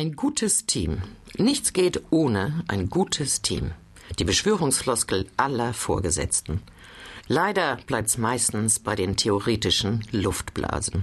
Ein 0.00 0.16
gutes 0.16 0.64
Team. 0.64 1.02
Nichts 1.36 1.74
geht 1.74 2.04
ohne 2.08 2.64
ein 2.68 2.88
gutes 2.88 3.42
Team. 3.42 3.72
Die 4.18 4.24
Beschwörungsfloskel 4.24 5.26
aller 5.36 5.74
Vorgesetzten. 5.74 6.62
Leider 7.28 7.76
bleibt's 7.86 8.16
meistens 8.16 8.78
bei 8.78 8.96
den 8.96 9.18
theoretischen 9.18 10.02
Luftblasen. 10.10 11.02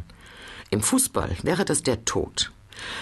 Im 0.72 0.82
Fußball 0.82 1.38
wäre 1.44 1.64
das 1.64 1.84
der 1.84 2.06
Tod. 2.06 2.52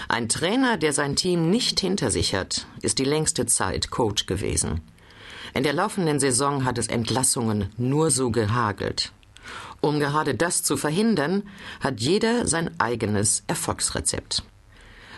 Ein 0.06 0.28
Trainer, 0.28 0.76
der 0.76 0.92
sein 0.92 1.16
Team 1.16 1.48
nicht 1.48 1.80
hinter 1.80 2.10
sich 2.10 2.34
hat, 2.34 2.66
ist 2.82 2.98
die 2.98 3.04
längste 3.04 3.46
Zeit 3.46 3.90
Coach 3.90 4.26
gewesen. 4.26 4.82
In 5.54 5.62
der 5.62 5.72
laufenden 5.72 6.20
Saison 6.20 6.66
hat 6.66 6.76
es 6.76 6.88
Entlassungen 6.88 7.70
nur 7.78 8.10
so 8.10 8.30
gehagelt. 8.30 9.12
Um 9.80 9.98
gerade 9.98 10.34
das 10.34 10.62
zu 10.62 10.76
verhindern, 10.76 11.44
hat 11.80 12.00
jeder 12.00 12.46
sein 12.46 12.78
eigenes 12.78 13.44
Erfolgsrezept. 13.46 14.44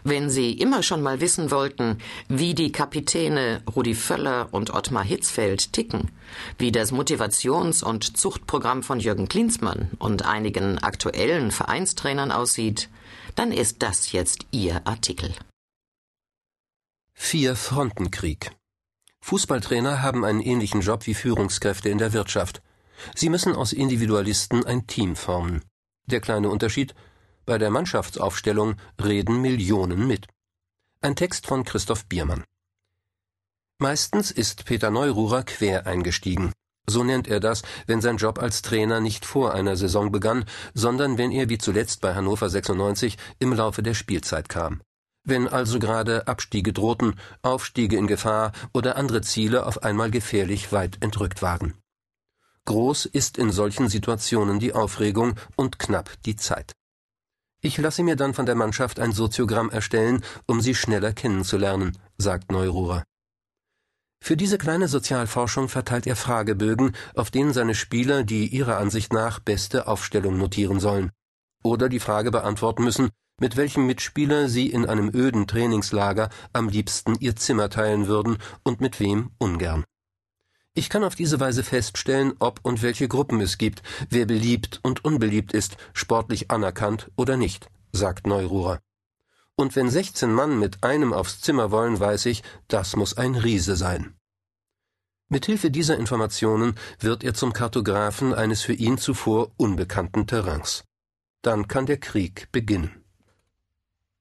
Wenn 0.04 0.30
Sie 0.30 0.52
immer 0.52 0.82
schon 0.82 1.02
mal 1.02 1.20
wissen 1.20 1.50
wollten, 1.50 1.98
wie 2.28 2.54
die 2.54 2.73
Kapitäne 2.73 3.62
Rudi 3.74 3.95
Völler 3.95 4.48
und 4.52 4.70
Ottmar 4.70 5.04
Hitzfeld 5.04 5.73
ticken, 5.73 6.10
wie 6.59 6.73
das 6.73 6.92
Motivations- 6.92 7.82
und 7.82 8.16
Zuchtprogramm 8.16 8.82
von 8.82 9.00
Jürgen 9.00 9.28
Klinsmann 9.28 9.90
und 9.98 10.24
einigen 10.24 10.78
aktuellen 10.78 11.50
Vereinstrainern 11.50 12.32
aussieht, 12.32 12.88
dann 13.34 13.52
ist 13.52 13.82
das 13.82 14.12
jetzt 14.12 14.46
Ihr 14.50 14.87
Artikel. 14.87 15.32
Vier-Fronten-Krieg. 17.15 18.52
Fußballtrainer 19.20 20.02
haben 20.02 20.24
einen 20.24 20.40
ähnlichen 20.40 20.80
Job 20.80 21.06
wie 21.06 21.15
Führungskräfte 21.15 21.88
in 21.88 21.98
der 21.98 22.12
Wirtschaft. 22.12 22.62
Sie 23.15 23.28
müssen 23.28 23.54
aus 23.54 23.73
Individualisten 23.73 24.65
ein 24.65 24.87
Team 24.87 25.16
formen. 25.16 25.62
Der 26.06 26.20
kleine 26.20 26.48
Unterschied, 26.48 26.95
bei 27.48 27.57
der 27.57 27.70
Mannschaftsaufstellung 27.70 28.77
reden 29.02 29.41
Millionen 29.41 30.07
mit. 30.07 30.27
Ein 31.01 31.16
Text 31.16 31.47
von 31.47 31.65
Christoph 31.65 32.05
Biermann. 32.05 32.45
Meistens 33.79 34.30
ist 34.30 34.66
Peter 34.66 34.90
Neururer 34.90 35.45
quer 35.45 35.87
eingestiegen. 35.87 36.52
So 36.87 37.05
nennt 37.05 37.27
er 37.27 37.40
das, 37.40 37.63
wenn 37.87 38.02
sein 38.02 38.18
Job 38.18 38.38
als 38.38 38.60
Trainer 38.60 39.01
nicht 39.01 39.24
vor 39.24 39.55
einer 39.55 39.77
Saison 39.77 40.13
begann, 40.13 40.45
sondern 40.74 41.16
wenn 41.16 41.30
er 41.30 41.49
wie 41.49 41.57
zuletzt 41.57 42.02
bei 42.02 42.15
Hannover 42.15 42.51
96 42.51 43.16
im 43.38 43.55
Laufe 43.55 43.83
der 43.83 43.95
Spielzeit 43.95 44.51
kam. 44.51 44.83
Wenn 45.24 45.49
also 45.49 45.79
gerade 45.79 46.29
Abstiege 46.29 46.74
drohten, 46.74 47.15
Aufstiege 47.40 47.96
in 47.96 48.07
Gefahr 48.09 48.52
oder 48.74 48.96
andere 48.96 49.23
Ziele 49.23 49.65
auf 49.65 49.83
einmal 49.83 50.10
gefährlich 50.10 50.71
weit 50.71 51.02
entrückt 51.02 51.40
waren. 51.40 51.73
Groß 52.66 53.07
ist 53.07 53.38
in 53.38 53.52
solchen 53.52 53.88
Situationen 53.88 54.59
die 54.59 54.74
Aufregung 54.74 55.37
und 55.57 55.79
knapp 55.79 56.10
die 56.27 56.37
Zeit. 56.37 56.74
Ich 57.60 57.76
lasse 57.78 58.04
mir 58.04 58.14
dann 58.14 58.34
von 58.34 58.46
der 58.46 58.54
Mannschaft 58.54 59.01
ein 59.01 59.12
Soziogramm 59.12 59.70
erstellen, 59.70 60.23
um 60.46 60.60
sie 60.60 60.74
schneller 60.74 61.12
kennenzulernen, 61.12 61.98
sagt 62.16 62.52
Neururer. 62.52 63.02
Für 64.20 64.37
diese 64.37 64.59
kleine 64.59 64.88
Sozialforschung 64.88 65.69
verteilt 65.69 66.06
er 66.06 66.16
Fragebögen, 66.16 66.94
auf 67.15 67.31
denen 67.31 67.53
seine 67.53 67.75
Spieler 67.75 68.25
die 68.25 68.47
ihrer 68.47 68.76
Ansicht 68.76 69.12
nach 69.12 69.41
beste 69.41 69.88
Aufstellung 69.88 70.38
notieren 70.38 70.81
sollen. 70.81 71.10
Oder 71.65 71.88
die 71.88 72.00
Frage 72.00 72.31
beantworten 72.31 72.84
müssen, 72.84 73.10
mit 73.41 73.56
welchem 73.56 73.87
Mitspieler 73.87 74.48
sie 74.48 74.69
in 74.69 74.87
einem 74.87 75.15
öden 75.15 75.47
Trainingslager 75.47 76.28
am 76.53 76.69
liebsten 76.69 77.15
ihr 77.20 77.37
Zimmer 77.37 77.70
teilen 77.70 78.06
würden 78.06 78.38
und 78.65 78.81
mit 78.81 79.00
wem 79.00 79.31
ungern. 79.38 79.84
Ich 80.78 80.91
kann 80.91 81.03
auf 81.03 81.16
diese 81.16 81.41
Weise 81.41 81.65
feststellen, 81.65 82.34
ob 82.38 82.60
und 82.62 82.82
welche 82.82 83.09
Gruppen 83.09 83.41
es 83.41 83.59
gibt, 83.59 83.82
wer 84.10 84.26
beliebt 84.26 84.78
und 84.84 85.04
unbeliebt 85.04 85.53
ist, 85.53 85.76
sportlich 85.93 86.53
anerkannt 86.53 87.10
oder 87.16 87.37
nicht, 87.37 87.69
sagt 87.91 88.28
Neururer. 88.28 88.78
Und 89.56 89.75
wenn 89.75 89.91
16 89.91 90.32
Mann 90.32 90.60
mit 90.60 90.84
einem 90.84 91.12
aufs 91.12 91.41
Zimmer 91.41 91.72
wollen, 91.72 91.99
weiß 91.99 92.26
ich, 92.26 92.44
das 92.69 92.94
muss 92.94 93.19
ein 93.19 93.34
Riese 93.34 93.75
sein. 93.75 94.15
Mithilfe 95.28 95.72
dieser 95.72 95.99
Informationen 95.99 96.76
wird 97.00 97.25
er 97.25 97.34
zum 97.34 97.53
Kartografen 97.53 98.33
eines 98.33 98.62
für 98.62 98.72
ihn 98.72 98.99
zuvor 98.99 99.50
unbekannten 99.56 100.28
Terrains. 100.28 100.84
Dann 101.43 101.66
kann 101.66 101.87
der 101.87 101.99
Krieg 101.99 102.53
beginnen. 102.53 103.05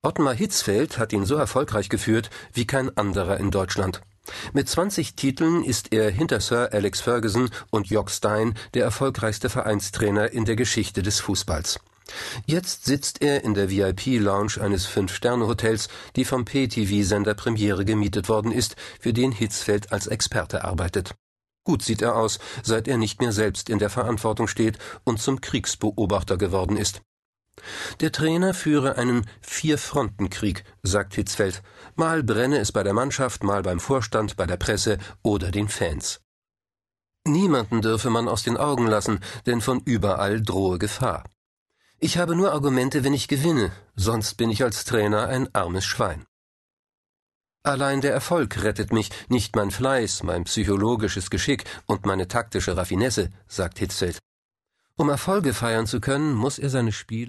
Ottmar 0.01 0.33
Hitzfeld 0.33 0.97
hat 0.97 1.13
ihn 1.13 1.23
so 1.23 1.35
erfolgreich 1.35 1.87
geführt 1.87 2.31
wie 2.51 2.65
kein 2.65 2.97
anderer 2.97 3.37
in 3.37 3.51
Deutschland. 3.51 4.01
Mit 4.53 4.69
20 4.69 5.15
Titeln 5.15 5.63
ist 5.63 5.93
er 5.93 6.09
hinter 6.09 6.39
Sir 6.39 6.69
Alex 6.71 7.01
Ferguson 7.01 7.49
und 7.69 7.87
Jock 7.87 8.11
Stein 8.11 8.55
der 8.73 8.83
erfolgreichste 8.83 9.49
Vereinstrainer 9.49 10.31
in 10.31 10.45
der 10.45 10.55
Geschichte 10.55 11.01
des 11.01 11.19
Fußballs. 11.19 11.79
Jetzt 12.45 12.85
sitzt 12.85 13.21
er 13.21 13.43
in 13.43 13.53
der 13.53 13.69
VIP-Lounge 13.69 14.61
eines 14.61 14.85
Fünf-Sterne-Hotels, 14.85 15.89
die 16.15 16.25
vom 16.25 16.45
PTV-Sender 16.45 17.33
Premiere 17.33 17.85
gemietet 17.85 18.29
worden 18.29 18.51
ist, 18.51 18.75
für 18.99 19.13
den 19.13 19.31
Hitzfeld 19.31 19.91
als 19.91 20.07
Experte 20.07 20.63
arbeitet. 20.63 21.15
Gut 21.65 21.83
sieht 21.83 22.01
er 22.01 22.15
aus, 22.15 22.39
seit 22.63 22.87
er 22.87 22.97
nicht 22.97 23.19
mehr 23.19 23.33
selbst 23.33 23.69
in 23.69 23.79
der 23.79 23.89
Verantwortung 23.89 24.47
steht 24.47 24.77
und 25.03 25.19
zum 25.19 25.41
Kriegsbeobachter 25.41 26.37
geworden 26.37 26.77
ist. 26.77 27.01
Der 27.99 28.11
Trainer 28.11 28.53
führe 28.53 28.97
einen 28.97 29.25
Vier-Fronten-Krieg, 29.41 30.63
sagt 30.83 31.15
Hitzfeld. 31.15 31.63
Mal 31.95 32.23
brenne 32.23 32.59
es 32.59 32.71
bei 32.71 32.83
der 32.83 32.93
Mannschaft, 32.93 33.43
mal 33.43 33.63
beim 33.63 33.79
Vorstand, 33.79 34.37
bei 34.37 34.45
der 34.45 34.57
Presse 34.57 34.97
oder 35.23 35.51
den 35.51 35.67
Fans. 35.67 36.21
Niemanden 37.25 37.81
dürfe 37.81 38.09
man 38.09 38.27
aus 38.27 38.43
den 38.43 38.57
Augen 38.57 38.87
lassen, 38.87 39.19
denn 39.45 39.61
von 39.61 39.81
überall 39.83 40.41
drohe 40.41 40.77
Gefahr. 40.77 41.23
Ich 41.99 42.17
habe 42.17 42.35
nur 42.35 42.51
Argumente, 42.51 43.03
wenn 43.03 43.13
ich 43.13 43.27
gewinne, 43.27 43.71
sonst 43.95 44.35
bin 44.35 44.49
ich 44.51 44.63
als 44.63 44.85
Trainer 44.85 45.27
ein 45.27 45.53
armes 45.53 45.85
Schwein. 45.85 46.25
Allein 47.63 47.99
der 47.99 48.13
Erfolg 48.13 48.63
rettet 48.63 48.93
mich, 48.93 49.09
nicht 49.27 49.55
mein 49.55 49.71
Fleiß, 49.71 50.23
mein 50.23 50.45
psychologisches 50.45 51.29
Geschick 51.29 51.65
und 51.85 52.05
meine 52.05 52.27
taktische 52.27 52.77
Raffinesse, 52.77 53.29
sagt 53.47 53.79
Hitzfeld. 53.79 54.19
Um 54.95 55.09
Erfolge 55.09 55.53
feiern 55.53 55.85
zu 55.85 55.99
können, 55.99 56.33
muss 56.33 56.59
er 56.59 56.69
seine 56.69 56.91
Spieler 56.91 57.25